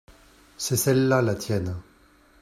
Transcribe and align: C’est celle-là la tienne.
C’est 0.57 0.77
celle-là 0.77 1.21
la 1.21 1.35
tienne. 1.35 1.75